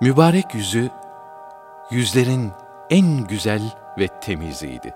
[0.00, 0.90] Mübarek yüzü,
[1.90, 2.52] yüzlerin
[2.90, 3.62] en güzel
[3.98, 4.94] ve temiziydi.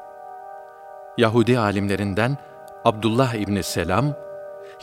[1.18, 2.38] Yahudi alimlerinden
[2.84, 4.14] Abdullah İbni Selam,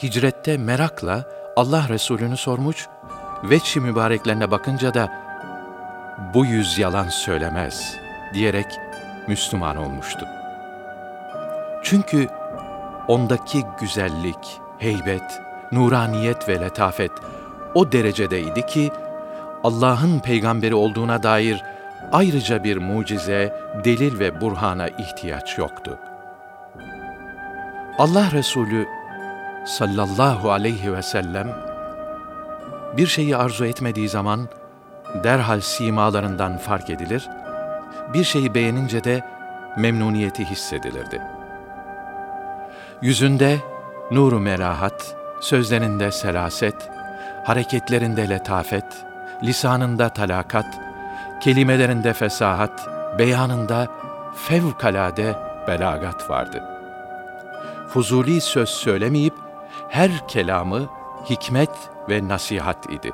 [0.04, 1.24] hicrette merakla
[1.56, 2.88] Allah Resulü'nü sormuş,
[3.44, 5.10] veçhi mübareklerine bakınca da
[6.34, 7.98] bu yüz yalan söylemez
[8.34, 8.80] diyerek
[9.28, 10.26] Müslüman olmuştu.
[11.84, 12.28] Çünkü
[13.08, 15.42] ondaki güzellik, heybet,
[15.72, 17.12] nuraniyet ve letafet
[17.76, 18.92] o derecedeydi ki
[19.64, 21.64] Allah'ın peygamberi olduğuna dair
[22.12, 26.00] ayrıca bir mucize, delil ve burhana ihtiyaç yoktu.
[27.98, 28.88] Allah Resulü
[29.66, 31.48] sallallahu aleyhi ve sellem
[32.98, 34.50] bir şeyi arzu etmediği zaman
[35.24, 37.30] derhal simalarından fark edilir,
[38.14, 39.22] bir şeyi beğenince de
[39.78, 41.22] memnuniyeti hissedilirdi.
[43.02, 43.58] Yüzünde
[44.12, 46.76] nuru merahat, sözlerinde selaset,
[47.44, 48.86] hareketlerinde letafet,
[49.44, 50.80] lisanında talakat,
[51.42, 52.88] kelimelerinde fesahat,
[53.20, 53.88] beyanında
[54.36, 55.36] fevkalade
[55.68, 56.64] belagat vardı.
[57.88, 59.34] Fuzuli söz söylemeyip
[59.90, 60.90] her kelamı
[61.30, 61.70] hikmet
[62.10, 63.12] ve nasihat idi.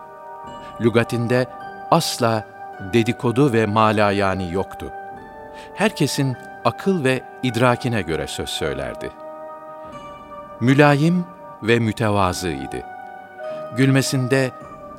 [0.82, 1.48] Lügatinde
[1.92, 2.44] asla
[2.94, 4.92] dedikodu ve malayani yoktu.
[5.76, 9.12] Herkesin akıl ve idrakine göre söz söylerdi.
[10.60, 11.26] Mülayim
[11.64, 12.86] ve mütevazı idi.
[13.78, 14.52] Gülmesinde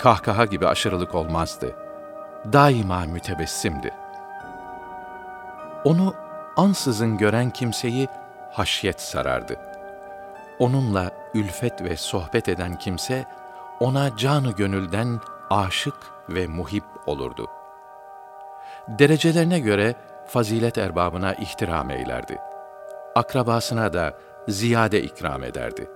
[0.07, 1.75] kahkaha gibi aşırılık olmazdı.
[2.53, 3.95] Daima mütebessimdi.
[5.85, 6.15] Onu
[6.57, 8.09] ansızın gören kimseyi
[8.53, 9.57] haşyet sarardı.
[10.59, 13.25] Onunla ülfet ve sohbet eden kimse,
[13.81, 15.97] ona canı gönülden aşık
[16.29, 17.47] ve muhip olurdu.
[18.89, 19.95] Derecelerine göre
[20.27, 22.39] fazilet erbabına ihtiram eylerdi.
[23.15, 25.91] Akrabasına da ziyade ikram ederdi.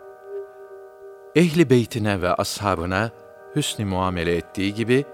[1.36, 3.11] Ehli beytine ve ashabına
[3.56, 5.04] hüsnü muamele ettiği gibi,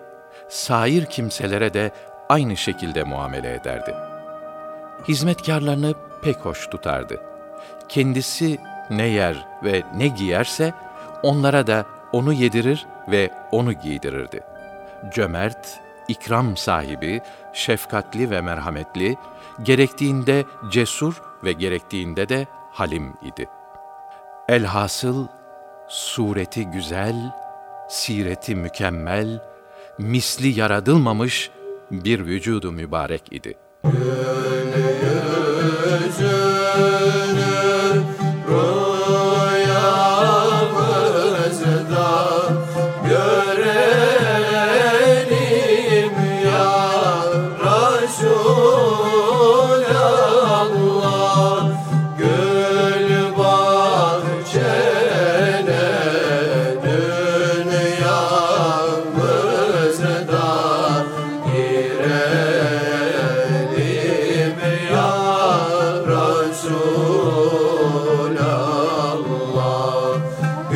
[0.48, 1.90] sair kimselere de
[2.28, 3.94] aynı şekilde muamele ederdi.
[5.08, 7.20] Hizmetkarlarını pek hoş tutardı.
[7.88, 8.58] Kendisi
[8.91, 10.72] ne yer ve ne giyerse,
[11.22, 14.41] onlara da onu yedirir ve onu giydirirdi.
[15.10, 17.20] Cömert, ikram sahibi,
[17.52, 19.16] şefkatli ve merhametli,
[19.62, 23.48] gerektiğinde cesur ve gerektiğinde de halim idi.
[24.48, 25.26] Elhasıl
[25.88, 27.32] sureti güzel,
[27.88, 29.42] sireti mükemmel,
[29.98, 31.50] misli yaratılmamış
[31.91, 33.54] bir vücudu mübarek idi.